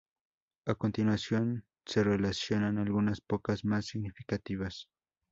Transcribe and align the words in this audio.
A 0.65 0.73
continuación 0.73 1.63
se 1.85 2.03
relacionan 2.03 2.79
algunas 2.79 3.21
pocas 3.21 3.63
más 3.63 3.85
significativas. 3.85 4.89